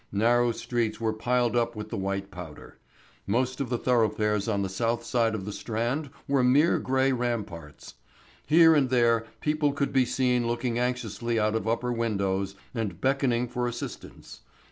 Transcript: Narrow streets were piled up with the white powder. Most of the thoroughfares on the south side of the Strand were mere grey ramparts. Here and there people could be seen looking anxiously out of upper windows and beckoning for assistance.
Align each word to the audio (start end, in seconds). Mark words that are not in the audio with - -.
Narrow 0.11 0.51
streets 0.51 0.99
were 0.99 1.13
piled 1.13 1.55
up 1.55 1.75
with 1.75 1.89
the 1.91 1.95
white 1.95 2.31
powder. 2.31 2.79
Most 3.27 3.61
of 3.61 3.69
the 3.69 3.77
thoroughfares 3.77 4.47
on 4.47 4.63
the 4.63 4.67
south 4.67 5.03
side 5.05 5.35
of 5.35 5.45
the 5.45 5.51
Strand 5.53 6.09
were 6.27 6.43
mere 6.43 6.79
grey 6.79 7.11
ramparts. 7.11 7.93
Here 8.47 8.73
and 8.73 8.89
there 8.89 9.27
people 9.41 9.73
could 9.73 9.93
be 9.93 10.05
seen 10.05 10.47
looking 10.47 10.79
anxiously 10.79 11.39
out 11.39 11.53
of 11.53 11.67
upper 11.67 11.91
windows 11.93 12.55
and 12.73 12.99
beckoning 12.99 13.47
for 13.47 13.67
assistance. 13.67 14.41